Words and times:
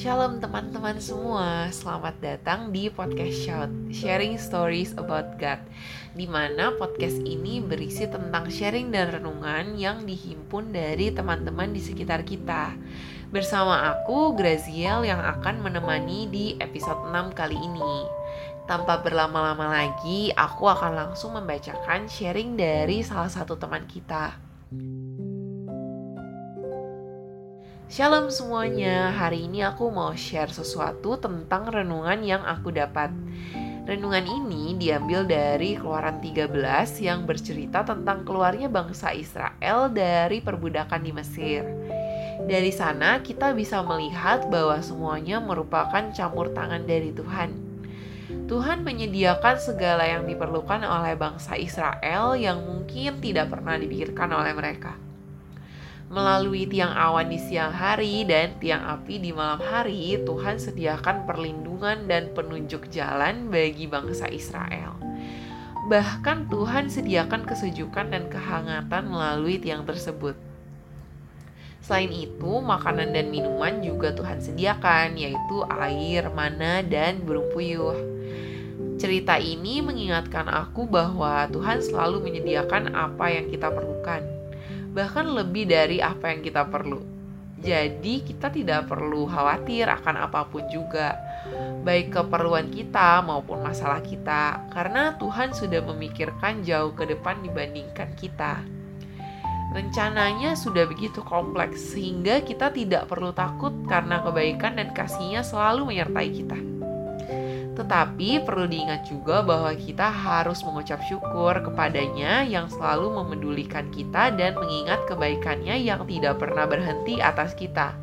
Shalom 0.00 0.40
teman-teman 0.40 0.96
semua, 0.96 1.68
selamat 1.68 2.24
datang 2.24 2.72
di 2.72 2.88
podcast 2.88 3.36
Shout, 3.36 3.72
Sharing 3.92 4.40
Stories 4.40 4.96
About 4.96 5.36
God 5.36 5.60
di 6.16 6.24
mana 6.24 6.72
podcast 6.80 7.20
ini 7.20 7.60
berisi 7.60 8.08
tentang 8.08 8.48
sharing 8.48 8.88
dan 8.88 9.12
renungan 9.12 9.76
yang 9.76 10.08
dihimpun 10.08 10.72
dari 10.72 11.12
teman-teman 11.12 11.76
di 11.76 11.84
sekitar 11.84 12.24
kita. 12.24 12.72
Bersama 13.28 13.92
aku, 13.92 14.32
Graziel 14.32 15.04
yang 15.04 15.20
akan 15.20 15.68
menemani 15.68 16.32
di 16.32 16.56
episode 16.64 17.12
6 17.12 17.36
kali 17.36 17.60
ini. 17.60 18.08
Tanpa 18.64 19.04
berlama-lama 19.04 19.68
lagi, 19.68 20.32
aku 20.32 20.64
akan 20.64 20.96
langsung 20.96 21.36
membacakan 21.36 22.08
sharing 22.08 22.56
dari 22.56 23.04
salah 23.04 23.28
satu 23.28 23.60
teman 23.60 23.84
kita 23.84 24.49
Shalom 27.90 28.30
semuanya, 28.30 29.10
hari 29.10 29.50
ini 29.50 29.66
aku 29.66 29.90
mau 29.90 30.14
share 30.14 30.54
sesuatu 30.54 31.18
tentang 31.18 31.66
renungan 31.74 32.22
yang 32.22 32.46
aku 32.46 32.70
dapat. 32.70 33.10
Renungan 33.82 34.22
ini 34.30 34.78
diambil 34.78 35.26
dari 35.26 35.74
Keluaran 35.74 36.22
13 36.22 36.54
yang 37.02 37.26
bercerita 37.26 37.82
tentang 37.82 38.22
keluarnya 38.22 38.70
bangsa 38.70 39.10
Israel 39.10 39.90
dari 39.90 40.38
perbudakan 40.38 41.02
di 41.02 41.10
Mesir. 41.18 41.66
Dari 42.46 42.70
sana 42.70 43.18
kita 43.26 43.50
bisa 43.50 43.82
melihat 43.82 44.46
bahwa 44.54 44.78
semuanya 44.78 45.42
merupakan 45.42 46.14
campur 46.14 46.54
tangan 46.54 46.86
dari 46.86 47.10
Tuhan. 47.10 47.69
Tuhan 48.50 48.82
menyediakan 48.82 49.56
segala 49.62 50.06
yang 50.06 50.26
diperlukan 50.26 50.82
oleh 50.82 51.14
bangsa 51.14 51.54
Israel 51.54 52.34
yang 52.34 52.62
mungkin 52.62 53.22
tidak 53.22 53.54
pernah 53.54 53.78
dipikirkan 53.78 54.30
oleh 54.34 54.52
mereka 54.52 54.98
Melalui 56.10 56.66
tiang 56.66 56.90
awan 56.90 57.30
di 57.30 57.38
siang 57.38 57.70
hari 57.70 58.26
dan 58.26 58.58
tiang 58.58 58.82
api 58.82 59.22
di 59.22 59.30
malam 59.30 59.62
hari, 59.62 60.18
Tuhan 60.26 60.58
sediakan 60.58 61.22
perlindungan 61.22 62.10
dan 62.10 62.34
penunjuk 62.34 62.90
jalan 62.90 63.46
bagi 63.46 63.86
bangsa 63.86 64.26
Israel. 64.26 64.98
Bahkan 65.86 66.50
Tuhan 66.50 66.90
sediakan 66.90 67.46
kesejukan 67.46 68.10
dan 68.10 68.26
kehangatan 68.26 69.06
melalui 69.06 69.62
tiang 69.62 69.86
tersebut. 69.86 70.34
Selain 71.78 72.10
itu, 72.10 72.58
makanan 72.58 73.14
dan 73.14 73.30
minuman 73.30 73.78
juga 73.78 74.10
Tuhan 74.10 74.42
sediakan, 74.42 75.14
yaitu 75.14 75.62
air, 75.70 76.26
mana, 76.34 76.82
dan 76.82 77.22
burung 77.22 77.46
puyuh. 77.54 77.94
Cerita 79.00 79.40
ini 79.40 79.80
mengingatkan 79.80 80.44
aku 80.44 80.84
bahwa 80.84 81.48
Tuhan 81.48 81.80
selalu 81.80 82.20
menyediakan 82.20 82.92
apa 82.92 83.32
yang 83.32 83.48
kita 83.48 83.72
perlukan 83.72 84.40
bahkan 84.90 85.26
lebih 85.30 85.70
dari 85.70 86.02
apa 86.02 86.34
yang 86.34 86.42
kita 86.42 86.66
perlu. 86.66 87.02
Jadi, 87.60 88.24
kita 88.24 88.48
tidak 88.48 88.88
perlu 88.88 89.28
khawatir 89.28 89.84
akan 89.84 90.24
apa 90.24 90.48
pun 90.48 90.64
juga, 90.72 91.20
baik 91.84 92.08
keperluan 92.16 92.72
kita 92.72 93.20
maupun 93.20 93.60
masalah 93.60 94.00
kita, 94.00 94.64
karena 94.72 95.12
Tuhan 95.20 95.52
sudah 95.52 95.84
memikirkan 95.84 96.64
jauh 96.64 96.96
ke 96.96 97.04
depan 97.04 97.44
dibandingkan 97.44 98.16
kita. 98.16 98.64
Rencananya 99.76 100.56
sudah 100.56 100.88
begitu 100.88 101.20
kompleks, 101.20 101.92
sehingga 101.92 102.40
kita 102.40 102.72
tidak 102.72 103.12
perlu 103.12 103.30
takut 103.36 103.76
karena 103.84 104.24
kebaikan 104.24 104.80
dan 104.80 104.96
kasihnya 104.96 105.44
selalu 105.44 105.92
menyertai 105.92 106.30
kita. 106.32 106.69
Tetapi 107.74 108.42
perlu 108.42 108.66
diingat 108.66 109.06
juga 109.06 109.40
bahwa 109.46 109.70
kita 109.72 110.10
harus 110.10 110.60
mengucap 110.66 111.00
syukur 111.06 111.54
kepadanya 111.62 112.42
yang 112.42 112.66
selalu 112.66 113.14
memedulikan 113.22 113.88
kita 113.94 114.34
dan 114.34 114.58
mengingat 114.58 115.06
kebaikannya 115.06 115.78
yang 115.78 116.02
tidak 116.04 116.42
pernah 116.42 116.66
berhenti 116.66 117.22
atas 117.22 117.54
kita. 117.54 117.94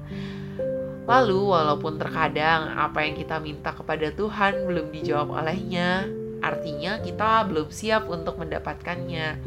Lalu, 1.07 1.39
walaupun 1.55 1.95
terkadang 1.95 2.75
apa 2.75 3.07
yang 3.07 3.15
kita 3.15 3.39
minta 3.39 3.71
kepada 3.71 4.11
Tuhan 4.11 4.67
belum 4.67 4.91
dijawab 4.91 5.39
olehnya, 5.39 6.03
artinya 6.43 6.99
kita 6.99 7.47
belum 7.47 7.71
siap 7.71 8.11
untuk 8.11 8.35
mendapatkannya, 8.35 9.39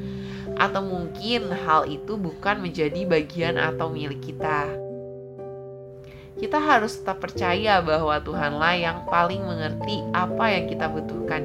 atau 0.56 0.80
mungkin 0.80 1.52
hal 1.52 1.84
itu 1.84 2.16
bukan 2.16 2.64
menjadi 2.64 3.04
bagian 3.04 3.60
atau 3.60 3.92
milik 3.92 4.24
kita 4.24 4.79
kita 6.40 6.56
harus 6.56 6.96
tetap 6.96 7.20
percaya 7.20 7.84
bahwa 7.84 8.16
Tuhanlah 8.24 8.74
yang 8.80 8.98
paling 9.04 9.44
mengerti 9.44 10.00
apa 10.16 10.48
yang 10.48 10.64
kita 10.72 10.88
butuhkan. 10.88 11.44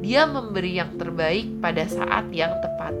Dia 0.00 0.24
memberi 0.24 0.80
yang 0.80 0.96
terbaik 0.96 1.60
pada 1.60 1.84
saat 1.84 2.32
yang 2.32 2.56
tepat. 2.64 2.96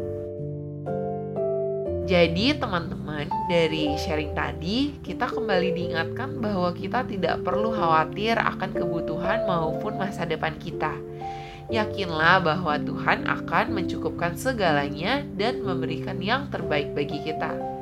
Jadi, 2.04 2.56
teman-teman, 2.56 3.28
dari 3.48 3.96
sharing 3.96 4.32
tadi, 4.36 4.96
kita 5.00 5.28
kembali 5.28 5.72
diingatkan 5.76 6.40
bahwa 6.40 6.72
kita 6.76 7.04
tidak 7.04 7.40
perlu 7.44 7.72
khawatir 7.72 8.36
akan 8.36 8.72
kebutuhan 8.72 9.44
maupun 9.48 9.96
masa 9.96 10.28
depan 10.28 10.56
kita. 10.60 10.92
Yakinlah 11.68 12.40
bahwa 12.40 12.80
Tuhan 12.80 13.28
akan 13.28 13.76
mencukupkan 13.76 14.36
segalanya 14.40 15.20
dan 15.36 15.60
memberikan 15.60 16.16
yang 16.20 16.48
terbaik 16.48 16.96
bagi 16.96 17.20
kita. 17.20 17.77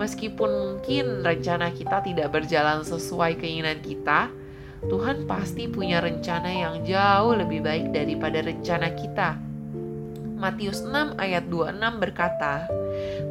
Meskipun 0.00 0.48
mungkin 0.48 1.20
rencana 1.20 1.68
kita 1.76 2.00
tidak 2.00 2.32
berjalan 2.32 2.80
sesuai 2.80 3.36
keinginan 3.36 3.84
kita, 3.84 4.32
Tuhan 4.80 5.28
pasti 5.28 5.68
punya 5.68 6.00
rencana 6.00 6.48
yang 6.48 6.80
jauh 6.88 7.36
lebih 7.36 7.60
baik 7.60 7.92
daripada 7.92 8.40
rencana 8.40 8.96
kita. 8.96 9.36
Matius 10.40 10.80
6 10.88 11.20
ayat 11.20 11.44
26 11.52 12.00
berkata, 12.00 12.64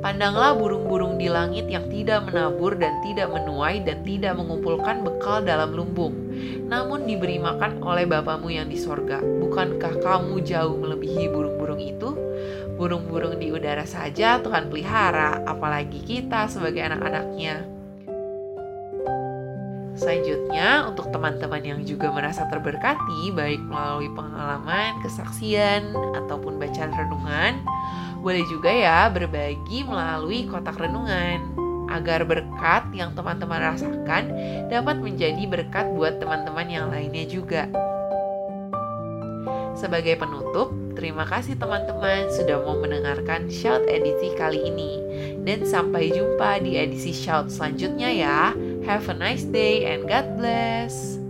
Pandanglah 0.06 0.54
burung-burung 0.54 1.18
di 1.18 1.26
langit 1.26 1.66
yang 1.66 1.90
tidak 1.90 2.30
menabur 2.30 2.78
dan 2.78 3.02
tidak 3.02 3.34
menuai 3.34 3.82
dan 3.82 4.06
tidak 4.06 4.38
mengumpulkan 4.38 5.02
bekal 5.02 5.42
dalam 5.42 5.74
lumbung, 5.74 6.29
namun 6.70 7.10
diberi 7.10 7.42
makan 7.42 7.82
oleh 7.82 8.06
Bapamu 8.06 8.54
yang 8.54 8.70
di 8.70 8.78
sorga. 8.78 9.20
Bukankah 9.20 10.00
kamu 10.00 10.46
jauh 10.46 10.78
melebihi 10.78 11.28
burung-burung 11.32 11.82
itu? 11.82 12.10
Burung-burung 12.80 13.36
di 13.42 13.52
udara 13.52 13.84
saja 13.84 14.40
Tuhan 14.40 14.72
pelihara, 14.72 15.44
apalagi 15.44 16.00
kita 16.00 16.48
sebagai 16.48 16.80
anak-anaknya. 16.80 17.80
Selanjutnya, 20.00 20.88
untuk 20.88 21.12
teman-teman 21.12 21.60
yang 21.60 21.84
juga 21.84 22.08
merasa 22.08 22.48
terberkati, 22.48 23.36
baik 23.36 23.60
melalui 23.60 24.08
pengalaman, 24.16 24.96
kesaksian, 25.04 25.92
ataupun 26.24 26.56
bacaan 26.56 26.96
renungan, 26.96 27.60
boleh 28.24 28.48
juga 28.48 28.72
ya 28.72 29.12
berbagi 29.12 29.84
melalui 29.84 30.48
kotak 30.48 30.80
renungan, 30.80 31.59
agar 31.90 32.24
berkat 32.24 32.88
yang 32.94 33.12
teman-teman 33.18 33.74
rasakan 33.74 34.32
dapat 34.70 35.02
menjadi 35.02 35.44
berkat 35.50 35.90
buat 35.98 36.22
teman-teman 36.22 36.68
yang 36.70 36.88
lainnya 36.94 37.26
juga. 37.26 37.68
Sebagai 39.80 40.20
penutup, 40.20 40.76
terima 41.00 41.24
kasih 41.24 41.56
teman-teman 41.56 42.28
sudah 42.36 42.60
mau 42.68 42.76
mendengarkan 42.76 43.48
Shout 43.48 43.88
edisi 43.88 44.36
kali 44.36 44.68
ini. 44.68 45.00
Dan 45.48 45.64
sampai 45.64 46.12
jumpa 46.12 46.60
di 46.60 46.76
edisi 46.76 47.16
Shout 47.16 47.48
selanjutnya 47.48 48.12
ya. 48.12 48.40
Have 48.84 49.08
a 49.08 49.16
nice 49.16 49.48
day 49.48 49.88
and 49.88 50.04
God 50.04 50.36
bless. 50.36 51.29